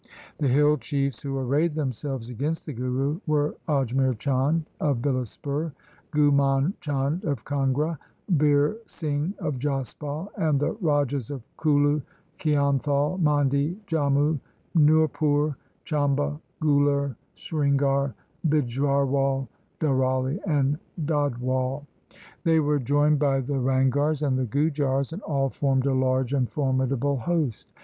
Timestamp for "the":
0.39-0.47, 2.65-2.73, 10.59-10.71, 23.41-23.53, 24.35-24.45